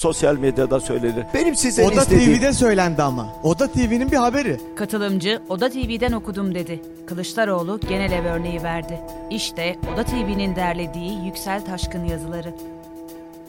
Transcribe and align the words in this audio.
Sosyal 0.00 0.36
medyada 0.36 0.80
söylenir. 0.80 1.24
Benim 1.34 1.54
sizden 1.56 1.84
Oda 1.84 1.94
istediğim... 2.02 2.38
TV'de 2.38 2.52
söylendi 2.52 3.02
ama. 3.02 3.28
Oda 3.42 3.66
TV'nin 3.66 4.10
bir 4.10 4.16
haberi. 4.16 4.60
Katılımcı 4.76 5.42
Oda 5.48 5.70
TV'den 5.70 6.12
okudum 6.12 6.54
dedi. 6.54 6.82
Kılıçdaroğlu 7.06 7.80
genel 7.88 8.12
ev 8.12 8.24
örneği 8.24 8.62
verdi. 8.62 9.00
İşte 9.30 9.76
Oda 9.94 10.04
TV'nin 10.04 10.56
derlediği 10.56 11.24
Yüksel 11.26 11.64
Taşkın 11.64 12.04
yazıları. 12.04 12.54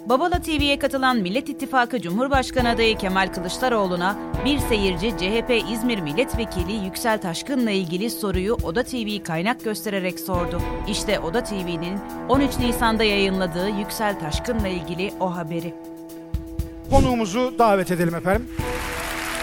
Babala 0.06 0.42
TV'ye 0.42 0.80
katılan 0.80 1.18
Millet 1.18 1.50
İttifakı 1.50 2.02
Cumhurbaşkanı 2.02 2.70
adayı 2.70 2.98
Kemal 2.98 3.28
Kılıçdaroğlu'na 3.34 4.18
bir 4.46 4.60
seyirci 4.60 5.12
CHP 5.12 5.72
İzmir 5.72 6.00
Milletvekili 6.00 6.74
Yüksel 6.86 7.22
Taşkın'la 7.22 7.72
ilgili 7.72 8.10
soruyu 8.10 8.58
Oda 8.64 8.84
TV 8.84 9.24
kaynak 9.24 9.64
göstererek 9.64 10.20
sordu. 10.20 10.62
İşte 10.88 11.20
Oda 11.20 11.44
TV'nin 11.44 12.00
13 12.30 12.60
Nisan'da 12.60 13.04
yayınladığı 13.04 13.70
Yüksel 13.70 14.20
Taşkın'la 14.20 14.68
ilgili 14.68 15.14
o 15.20 15.36
haberi. 15.36 15.74
Konuğumuzu 16.90 17.54
davet 17.60 17.92
edelim 17.92 18.16
efendim. 18.16 18.48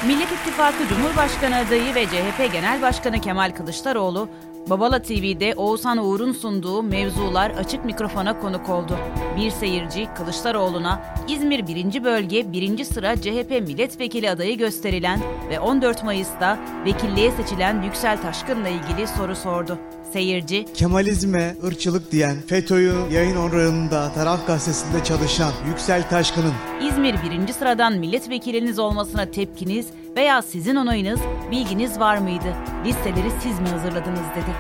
Millet 0.06 0.32
İttifakı 0.32 0.88
Cumhurbaşkanı 0.88 1.56
adayı 1.56 1.94
ve 1.94 2.06
CHP 2.06 2.52
Genel 2.52 2.82
Başkanı 2.82 3.20
Kemal 3.20 3.50
Kılıçdaroğlu, 3.50 4.28
Babala 4.70 5.02
TV'de 5.02 5.54
Oğuzhan 5.56 5.98
Uğur'un 5.98 6.32
sunduğu 6.32 6.82
mevzular 6.82 7.50
açık 7.50 7.84
mikrofona 7.84 8.40
konuk 8.40 8.68
oldu. 8.68 8.98
Bir 9.36 9.50
seyirci 9.50 10.08
Kılıçdaroğlu'na 10.16 11.02
İzmir 11.28 11.66
1. 11.66 12.04
Bölge 12.04 12.52
1. 12.52 12.84
sıra 12.84 13.16
CHP 13.16 13.50
milletvekili 13.50 14.30
adayı 14.30 14.58
gösterilen 14.58 15.20
ve 15.50 15.60
14 15.60 16.04
Mayıs'ta 16.04 16.58
vekilliğe 16.84 17.30
seçilen 17.30 17.82
Yüksel 17.82 18.22
Taşkın'la 18.22 18.68
ilgili 18.68 19.06
soru 19.06 19.36
sordu. 19.36 19.78
Seyirci, 20.14 20.66
Kemalizme 20.74 21.56
ırkçılık 21.64 22.12
diyen 22.12 22.36
FETÖ'yü 22.46 22.94
yayın 23.12 23.36
organında 23.36 24.12
taraf 24.12 24.46
gazetesinde 24.46 25.04
çalışan 25.04 25.52
Yüksel 25.68 26.08
Taşkın'ın 26.08 26.52
İzmir 26.88 27.14
birinci 27.22 27.52
sıradan 27.52 27.92
milletvekiliniz 27.92 28.78
olmasına 28.78 29.30
tepkiniz 29.30 29.86
veya 30.16 30.42
sizin 30.42 30.76
onayınız, 30.76 31.20
bilginiz 31.50 32.00
var 32.00 32.18
mıydı? 32.18 32.54
Listeleri 32.84 33.30
siz 33.42 33.60
mi 33.60 33.68
hazırladınız 33.68 34.20
dedi. 34.36 34.54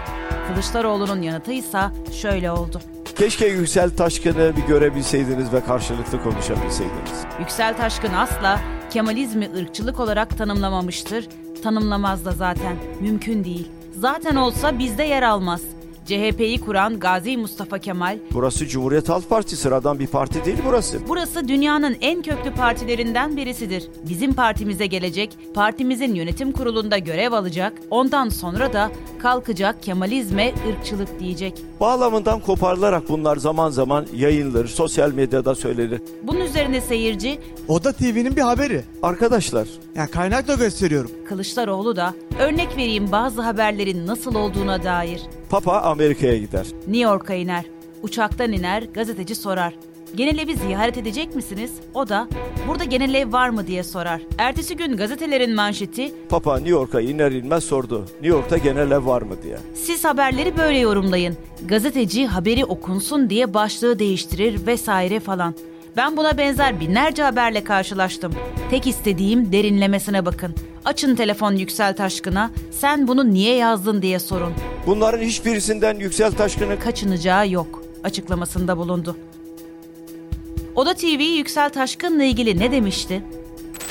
Kılıçdaroğlu'nun 0.48 1.22
yanıtı 1.22 1.52
ise 1.52 1.80
şöyle 2.22 2.50
oldu. 2.50 2.80
Keşke 3.18 3.46
Yüksel 3.46 3.90
Taşkın'ı 3.90 4.52
bir 4.56 4.62
görebilseydiniz 4.62 5.52
ve 5.52 5.60
karşılıklı 5.64 6.22
konuşabilseydiniz. 6.22 7.24
Yüksel 7.40 7.76
Taşkın 7.76 8.12
asla 8.12 8.60
Kemalizmi 8.90 9.50
ırkçılık 9.58 10.00
olarak 10.00 10.38
tanımlamamıştır. 10.38 11.28
Tanımlamaz 11.62 12.24
da 12.24 12.30
zaten. 12.30 12.76
Mümkün 13.00 13.44
değil. 13.44 13.68
Zaten 13.98 14.36
olsa 14.36 14.78
bizde 14.78 15.02
yer 15.04 15.22
almaz. 15.22 15.60
CHP'yi 16.06 16.60
kuran 16.60 16.98
Gazi 17.00 17.36
Mustafa 17.36 17.78
Kemal, 17.78 18.18
Burası 18.32 18.66
Cumhuriyet 18.66 19.08
Halk 19.08 19.28
Partisi 19.30 19.56
sıradan 19.56 19.98
bir 19.98 20.06
parti 20.06 20.44
değil 20.44 20.58
burası. 20.66 20.98
Burası 21.08 21.48
dünyanın 21.48 21.96
en 22.00 22.22
köklü 22.22 22.50
partilerinden 22.54 23.36
birisidir. 23.36 23.88
Bizim 24.08 24.32
partimize 24.32 24.86
gelecek, 24.86 25.38
partimizin 25.54 26.14
yönetim 26.14 26.52
kurulunda 26.52 26.98
görev 26.98 27.32
alacak, 27.32 27.72
ondan 27.90 28.28
sonra 28.28 28.72
da 28.72 28.90
kalkacak 29.18 29.82
Kemalizme 29.82 30.52
ırkçılık 30.68 31.20
diyecek. 31.20 31.62
Bağlamından 31.80 32.40
koparılarak 32.40 33.08
bunlar 33.08 33.36
zaman 33.36 33.70
zaman 33.70 34.06
yayınlanır, 34.14 34.66
sosyal 34.68 35.12
medyada 35.12 35.54
söylenir. 35.54 36.00
Bunun 36.22 36.40
üzerine 36.40 36.80
seyirci 36.80 37.38
Oda 37.68 37.92
TV'nin 37.92 38.36
bir 38.36 38.42
haberi. 38.42 38.82
Arkadaşlar, 39.02 39.68
Yani 39.94 40.10
kaynak 40.10 40.48
da 40.48 40.54
gösteriyorum. 40.54 41.10
Kılıçdaroğlu 41.28 41.96
da 41.96 42.14
örnek 42.38 42.76
vereyim 42.76 43.12
bazı 43.12 43.42
haberlerin 43.42 44.06
nasıl 44.06 44.34
olduğuna 44.34 44.82
dair. 44.84 45.22
Papa 45.50 45.80
Amerika'ya 45.80 46.38
gider. 46.38 46.66
New 46.86 46.98
York'a 46.98 47.34
iner, 47.34 47.64
uçaktan 48.02 48.52
iner, 48.52 48.82
gazeteci 48.82 49.34
sorar. 49.34 49.74
Genel 50.14 50.38
evi 50.38 50.56
ziyaret 50.56 50.98
edecek 50.98 51.34
misiniz? 51.34 51.72
O 51.94 52.08
da 52.08 52.28
burada 52.68 52.84
genel 52.84 53.14
ev 53.14 53.32
var 53.32 53.48
mı 53.48 53.66
diye 53.66 53.82
sorar. 53.82 54.22
Ertesi 54.38 54.76
gün 54.76 54.96
gazetelerin 54.96 55.54
manşeti 55.54 56.12
Papa 56.28 56.54
New 56.56 56.70
York'a 56.70 57.00
iner 57.00 57.32
inmez 57.32 57.64
sordu. 57.64 58.00
New 58.00 58.28
York'ta 58.28 58.58
genel 58.58 58.90
ev 58.90 59.06
var 59.06 59.22
mı 59.22 59.34
diye. 59.42 59.56
Siz 59.74 60.04
haberleri 60.04 60.56
böyle 60.58 60.78
yorumlayın. 60.78 61.36
Gazeteci 61.68 62.26
haberi 62.26 62.64
okunsun 62.64 63.30
diye 63.30 63.54
başlığı 63.54 63.98
değiştirir 63.98 64.66
vesaire 64.66 65.20
falan. 65.20 65.54
Ben 65.96 66.16
buna 66.16 66.38
benzer 66.38 66.80
binlerce 66.80 67.22
haberle 67.22 67.64
karşılaştım. 67.64 68.32
Tek 68.70 68.86
istediğim 68.86 69.52
derinlemesine 69.52 70.26
bakın. 70.26 70.54
Açın 70.84 71.16
telefon 71.16 71.52
Yüksel 71.52 71.96
Taşkın'a, 71.96 72.50
sen 72.70 73.08
bunu 73.08 73.30
niye 73.30 73.54
yazdın 73.54 74.02
diye 74.02 74.18
sorun. 74.18 74.52
Bunların 74.86 75.24
hiçbirisinden 75.24 75.98
Yüksel 75.98 76.32
Taşkın'ı 76.32 76.78
Kaçınacağı 76.78 77.48
yok 77.48 77.82
açıklamasında 78.04 78.78
bulundu. 78.78 79.16
Oda 80.74 80.94
TV 80.94 81.20
Yüksel 81.36 81.70
Taşkın'la 81.70 82.24
ilgili 82.24 82.58
ne 82.58 82.72
demişti? 82.72 83.22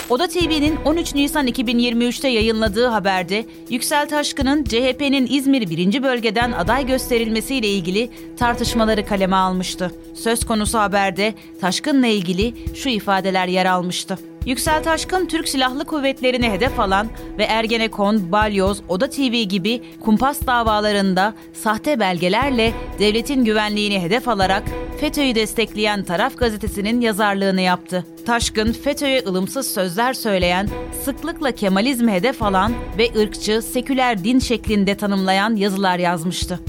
Oda 0.09 0.27
TV'nin 0.27 0.75
13 0.85 1.15
Nisan 1.15 1.47
2023'te 1.47 2.27
yayınladığı 2.27 2.87
haberde 2.87 3.45
Yüksel 3.69 4.09
Taşkın'ın 4.09 4.63
CHP'nin 4.63 5.27
İzmir 5.29 5.69
1. 5.69 6.03
bölgeden 6.03 6.51
aday 6.51 6.85
gösterilmesiyle 6.85 7.67
ilgili 7.67 8.09
tartışmaları 8.37 9.05
kaleme 9.05 9.35
almıştı. 9.35 9.91
Söz 10.13 10.45
konusu 10.45 10.79
haberde 10.79 11.33
Taşkın'la 11.61 12.07
ilgili 12.07 12.53
şu 12.75 12.89
ifadeler 12.89 13.47
yer 13.47 13.65
almıştı. 13.65 14.17
Yüksel 14.45 14.83
Taşkın 14.83 15.25
Türk 15.25 15.47
Silahlı 15.47 15.85
Kuvvetleri'ni 15.85 16.51
hedef 16.51 16.79
alan 16.79 17.07
ve 17.37 17.43
Ergenekon, 17.43 18.31
Balyoz, 18.31 18.81
Oda 18.87 19.09
TV 19.09 19.41
gibi 19.41 19.81
kumpas 19.99 20.47
davalarında 20.47 21.33
sahte 21.53 21.99
belgelerle 21.99 22.73
devletin 22.99 23.45
güvenliğini 23.45 24.01
hedef 24.01 24.27
alarak 24.27 24.63
FETÖ'yü 24.99 25.35
destekleyen 25.35 26.03
Taraf 26.03 26.37
gazetesinin 26.37 27.01
yazarlığını 27.01 27.61
yaptı. 27.61 28.05
Taşkın 28.25 28.71
FETÖ'ye 28.71 29.23
ılımsız 29.27 29.73
sözler 29.73 30.13
söyleyen, 30.13 30.69
sıklıkla 31.05 31.51
Kemalizmi 31.51 32.11
hedef 32.11 32.43
alan 32.43 32.73
ve 32.97 33.21
ırkçı, 33.21 33.61
seküler 33.61 34.23
din 34.23 34.39
şeklinde 34.39 34.95
tanımlayan 34.95 35.55
yazılar 35.55 35.99
yazmıştı. 35.99 36.59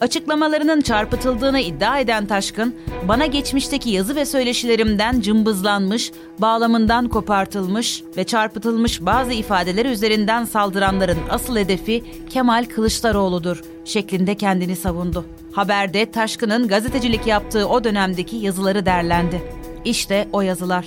Açıklamalarının 0.00 0.80
çarpıtıldığını 0.80 1.60
iddia 1.60 1.98
eden 1.98 2.26
Taşkın, 2.26 2.74
bana 3.08 3.26
geçmişteki 3.26 3.90
yazı 3.90 4.16
ve 4.16 4.24
söyleşilerimden 4.26 5.20
cımbızlanmış, 5.20 6.12
bağlamından 6.38 7.08
kopartılmış 7.08 8.02
ve 8.16 8.24
çarpıtılmış 8.24 9.00
bazı 9.06 9.32
ifadeler 9.32 9.86
üzerinden 9.86 10.44
saldıranların 10.44 11.18
asıl 11.30 11.56
hedefi 11.56 12.04
Kemal 12.30 12.64
Kılıçdaroğlu'dur 12.64 13.62
şeklinde 13.84 14.34
kendini 14.34 14.76
savundu. 14.76 15.24
Haberde 15.52 16.10
Taşkın'ın 16.10 16.68
gazetecilik 16.68 17.26
yaptığı 17.26 17.68
o 17.68 17.84
dönemdeki 17.84 18.36
yazıları 18.36 18.86
derlendi. 18.86 19.42
İşte 19.84 20.28
o 20.32 20.40
yazılar. 20.40 20.86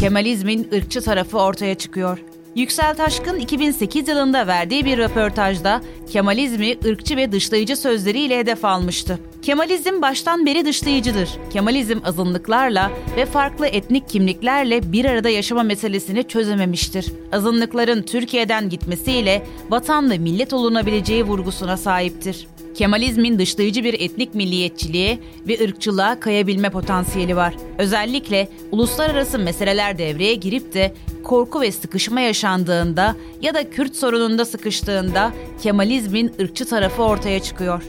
Kemalizmin 0.00 0.68
ırkçı 0.74 1.00
tarafı 1.02 1.38
ortaya 1.38 1.74
çıkıyor. 1.74 2.18
Yüksel 2.54 2.94
Taşkın 2.94 3.38
2008 3.38 4.08
yılında 4.08 4.46
verdiği 4.46 4.84
bir 4.84 4.98
röportajda 4.98 5.80
Kemalizmi 6.12 6.78
ırkçı 6.84 7.16
ve 7.16 7.32
dışlayıcı 7.32 7.76
sözleriyle 7.76 8.38
hedef 8.38 8.64
almıştı. 8.64 9.18
Kemalizm 9.42 10.02
baştan 10.02 10.46
beri 10.46 10.64
dışlayıcıdır. 10.64 11.28
Kemalizm 11.52 11.98
azınlıklarla 12.04 12.90
ve 13.16 13.26
farklı 13.26 13.66
etnik 13.66 14.08
kimliklerle 14.08 14.92
bir 14.92 15.04
arada 15.04 15.28
yaşama 15.28 15.62
meselesini 15.62 16.28
çözememiştir. 16.28 17.06
Azınlıkların 17.32 18.02
Türkiye'den 18.02 18.68
gitmesiyle 18.68 19.46
vatan 19.70 20.10
ve 20.10 20.18
millet 20.18 20.52
olunabileceği 20.52 21.24
vurgusuna 21.24 21.76
sahiptir. 21.76 22.46
Kemalizmin 22.74 23.38
dışlayıcı 23.38 23.84
bir 23.84 23.94
etnik 24.00 24.34
milliyetçiliğe 24.34 25.18
ve 25.48 25.64
ırkçılığa 25.64 26.20
kayabilme 26.20 26.70
potansiyeli 26.70 27.36
var. 27.36 27.54
Özellikle 27.78 28.48
uluslararası 28.72 29.38
meseleler 29.38 29.98
devreye 29.98 30.34
girip 30.34 30.74
de 30.74 30.94
korku 31.22 31.60
ve 31.60 31.72
sıkışma 31.72 32.20
yaşandığında 32.20 33.16
ya 33.42 33.54
da 33.54 33.70
Kürt 33.70 33.96
sorununda 33.96 34.44
sıkıştığında 34.44 35.32
Kemalizmin 35.62 36.32
ırkçı 36.40 36.64
tarafı 36.64 37.02
ortaya 37.02 37.42
çıkıyor. 37.42 37.82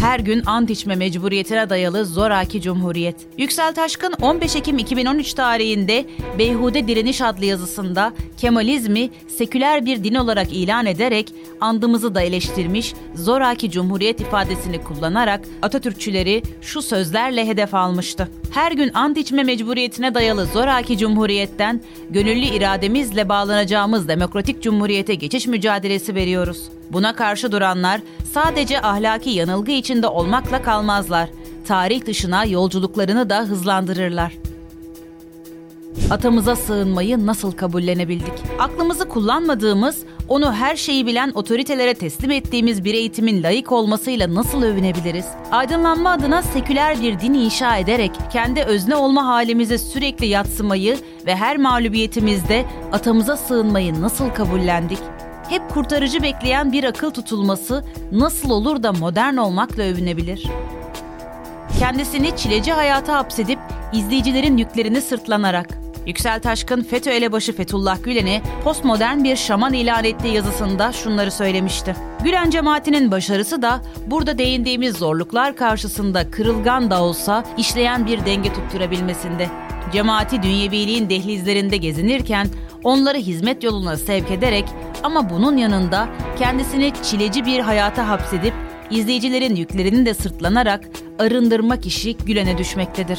Her 0.00 0.20
gün 0.20 0.42
ant 0.46 0.70
içme 0.70 0.96
mecburiyetine 0.96 1.70
dayalı 1.70 2.04
zoraki 2.04 2.60
cumhuriyet. 2.60 3.16
Yüksel 3.38 3.74
Taşkın 3.74 4.12
15 4.22 4.56
Ekim 4.56 4.78
2013 4.78 5.34
tarihinde 5.34 6.04
Beyhude 6.38 6.88
Direniş 6.88 7.20
adlı 7.20 7.44
yazısında 7.44 8.12
Kemalizmi 8.36 9.10
seküler 9.28 9.86
bir 9.86 10.04
din 10.04 10.14
olarak 10.14 10.52
ilan 10.52 10.86
ederek 10.86 11.32
andımızı 11.60 12.14
da 12.14 12.22
eleştirmiş, 12.22 12.94
zoraki 13.14 13.70
cumhuriyet 13.70 14.20
ifadesini 14.20 14.84
kullanarak 14.84 15.40
Atatürkçüleri 15.62 16.42
şu 16.60 16.82
sözlerle 16.82 17.46
hedef 17.46 17.74
almıştı. 17.74 18.28
Her 18.58 18.72
gün 18.72 18.90
ant 18.94 19.18
içme 19.18 19.42
mecburiyetine 19.42 20.14
dayalı 20.14 20.46
zoraki 20.46 20.98
cumhuriyetten 20.98 21.80
gönüllü 22.10 22.44
irademizle 22.44 23.28
bağlanacağımız 23.28 24.08
demokratik 24.08 24.62
cumhuriyete 24.62 25.14
geçiş 25.14 25.46
mücadelesi 25.46 26.14
veriyoruz. 26.14 26.68
Buna 26.90 27.16
karşı 27.16 27.52
duranlar 27.52 28.00
sadece 28.32 28.82
ahlaki 28.82 29.30
yanılgı 29.30 29.72
içinde 29.72 30.06
olmakla 30.06 30.62
kalmazlar. 30.62 31.28
Tarih 31.66 32.06
dışına 32.06 32.44
yolculuklarını 32.44 33.30
da 33.30 33.40
hızlandırırlar. 33.40 34.32
Atamıza 36.10 36.56
sığınmayı 36.56 37.26
nasıl 37.26 37.52
kabullenebildik? 37.52 38.34
Aklımızı 38.58 39.08
kullanmadığımız 39.08 40.04
Onu 40.28 40.52
her 40.52 40.76
şeyi 40.76 41.06
bilen 41.06 41.32
otoritelere 41.34 41.94
teslim 41.94 42.30
ettiğimiz 42.30 42.84
bir 42.84 42.94
eğitimin 42.94 43.42
layık 43.42 43.72
olmasıyla 43.72 44.34
nasıl 44.34 44.62
övünebiliriz? 44.62 45.26
Aydınlanma 45.50 46.10
adına 46.10 46.42
seküler 46.42 47.02
bir 47.02 47.20
din 47.20 47.34
inşa 47.34 47.76
ederek 47.76 48.10
kendi 48.32 48.62
özne 48.62 48.96
olma 48.96 49.26
halimize 49.26 49.78
sürekli 49.78 50.26
yatsımayı 50.26 50.98
ve 51.26 51.36
her 51.36 51.56
mağlubiyetimizde 51.56 52.64
atamıza 52.92 53.36
sığınmayı 53.36 54.00
nasıl 54.02 54.30
kabullendik? 54.30 54.98
Hep 55.48 55.70
kurtarıcı 55.70 56.22
bekleyen 56.22 56.72
bir 56.72 56.84
akıl 56.84 57.10
tutulması 57.10 57.84
nasıl 58.12 58.50
olur 58.50 58.82
da 58.82 58.92
modern 58.92 59.36
olmakla 59.36 59.82
övünebilir? 59.82 60.46
Kendisini 61.78 62.36
çileci 62.36 62.72
hayata 62.72 63.14
hapsedip 63.14 63.58
izleyicilerin 63.92 64.56
yüklerini 64.56 65.00
sırtlanarak 65.00 65.87
Yüksel 66.08 66.40
Taşkın 66.40 66.82
FETÖ 66.82 67.10
elebaşı 67.10 67.52
Fethullah 67.52 68.02
Gülen'i 68.02 68.42
postmodern 68.64 69.24
bir 69.24 69.36
şaman 69.36 69.72
ilan 69.72 70.04
ettiği 70.04 70.34
yazısında 70.34 70.92
şunları 70.92 71.30
söylemişti. 71.30 71.96
Gülen 72.24 72.50
cemaatinin 72.50 73.10
başarısı 73.10 73.62
da 73.62 73.80
burada 74.06 74.38
değindiğimiz 74.38 74.96
zorluklar 74.96 75.56
karşısında 75.56 76.30
kırılgan 76.30 76.90
da 76.90 77.02
olsa 77.02 77.44
işleyen 77.58 78.06
bir 78.06 78.26
denge 78.26 78.52
tutturabilmesinde. 78.52 79.50
Cemaati 79.92 80.42
dünyeviliğin 80.42 81.10
dehlizlerinde 81.10 81.76
gezinirken 81.76 82.46
onları 82.84 83.18
hizmet 83.18 83.64
yoluna 83.64 83.96
sevk 83.96 84.30
ederek 84.30 84.64
ama 85.02 85.30
bunun 85.30 85.56
yanında 85.56 86.08
kendisini 86.38 86.92
çileci 87.02 87.46
bir 87.46 87.60
hayata 87.60 88.08
hapsedip 88.08 88.54
izleyicilerin 88.90 89.56
yüklerini 89.56 90.06
de 90.06 90.14
sırtlanarak 90.14 90.88
arındırmak 91.18 91.86
işi 91.86 92.16
Gülen'e 92.16 92.58
düşmektedir. 92.58 93.18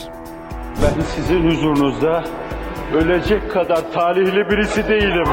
Ben 0.84 1.04
sizin 1.16 1.50
huzurunuzda 1.50 2.24
ölecek 2.94 3.52
kadar 3.52 3.92
talihli 3.94 4.50
birisi 4.50 4.88
değilim. 4.88 5.28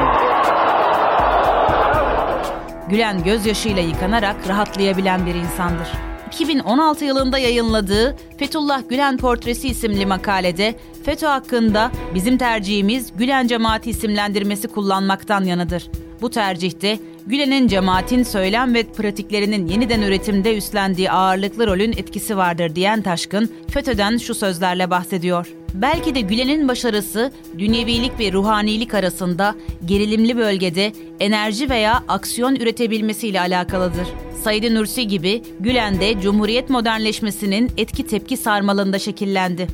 Gülen 2.89 3.23
gözyaşıyla 3.23 3.81
yıkanarak 3.81 4.35
rahatlayabilen 4.47 5.25
bir 5.25 5.35
insandır. 5.35 5.87
2016 6.27 7.05
yılında 7.05 7.37
yayınladığı 7.37 8.15
Fethullah 8.37 8.81
Gülen 8.89 9.17
Portresi 9.17 9.67
isimli 9.67 10.05
makalede 10.05 10.75
FETÖ 11.05 11.27
hakkında 11.27 11.91
bizim 12.15 12.37
tercihimiz 12.37 13.11
Gülen 13.17 13.47
Cemaati 13.47 13.89
isimlendirmesi 13.89 14.67
kullanmaktan 14.67 15.43
yanıdır. 15.43 15.89
Bu 16.21 16.29
tercihte 16.29 16.99
Gülen'in 17.27 17.67
cemaatin 17.67 18.23
söylem 18.23 18.73
ve 18.73 18.83
pratiklerinin 18.83 19.67
yeniden 19.67 20.01
üretimde 20.01 20.57
üstlendiği 20.57 21.11
ağırlıklı 21.11 21.67
rolün 21.67 21.91
etkisi 21.91 22.37
vardır 22.37 22.75
diyen 22.75 23.01
Taşkın, 23.01 23.49
FETÖ'den 23.69 24.17
şu 24.17 24.35
sözlerle 24.35 24.89
bahsediyor. 24.89 25.47
Belki 25.81 26.15
de 26.15 26.21
Gülen'in 26.21 26.67
başarısı 26.67 27.31
dünyevilik 27.57 28.19
ve 28.19 28.31
ruhanilik 28.31 28.93
arasında 28.93 29.55
gerilimli 29.85 30.37
bölgede 30.37 30.93
enerji 31.19 31.69
veya 31.69 32.03
aksiyon 32.07 32.55
üretebilmesiyle 32.55 33.39
alakalıdır. 33.39 34.07
Said 34.43 34.75
Nursi 34.75 35.07
gibi 35.07 35.41
Gülen 35.59 35.99
de 35.99 36.21
Cumhuriyet 36.21 36.69
modernleşmesinin 36.69 37.71
etki 37.77 38.07
tepki 38.07 38.37
sarmalında 38.37 38.99
şekillendi. 38.99 39.67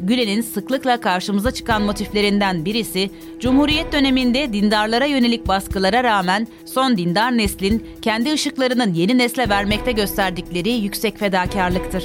Gülen'in 0.00 0.42
sıklıkla 0.42 1.00
karşımıza 1.00 1.50
çıkan 1.50 1.82
motiflerinden 1.82 2.64
birisi, 2.64 3.10
Cumhuriyet 3.40 3.92
döneminde 3.92 4.52
dindarlara 4.52 5.04
yönelik 5.06 5.48
baskılara 5.48 6.04
rağmen 6.04 6.46
son 6.64 6.96
dindar 6.96 7.38
neslin 7.38 7.86
kendi 8.02 8.32
ışıklarının 8.32 8.94
yeni 8.94 9.18
nesle 9.18 9.48
vermekte 9.48 9.92
gösterdikleri 9.92 10.70
yüksek 10.70 11.18
fedakarlıktır. 11.18 12.04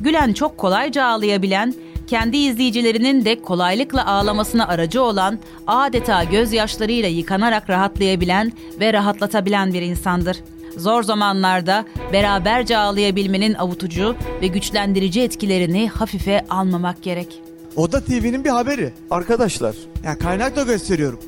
Gülen 0.00 0.32
çok 0.32 0.58
kolayca 0.58 1.04
ağlayabilen, 1.04 1.74
kendi 2.06 2.36
izleyicilerinin 2.36 3.24
de 3.24 3.42
kolaylıkla 3.42 4.06
ağlamasına 4.06 4.68
aracı 4.68 5.02
olan, 5.02 5.38
adeta 5.66 6.24
gözyaşlarıyla 6.24 7.08
yıkanarak 7.08 7.70
rahatlayabilen 7.70 8.52
ve 8.80 8.92
rahatlatabilen 8.92 9.72
bir 9.72 9.82
insandır. 9.82 10.36
Zor 10.76 11.02
zamanlarda 11.02 11.84
beraberce 12.12 12.76
ağlayabilmenin 12.76 13.54
avutucu 13.54 14.16
ve 14.42 14.46
güçlendirici 14.46 15.22
etkilerini 15.22 15.88
hafife 15.88 16.44
almamak 16.50 17.02
gerek. 17.02 17.40
Oda 17.76 18.00
TV'nin 18.00 18.44
bir 18.44 18.50
haberi. 18.50 18.92
Arkadaşlar 19.10 19.76
Yani 20.04 20.18
kaynak 20.18 20.56
da 20.56 20.62
gösteriyorum. 20.62 21.18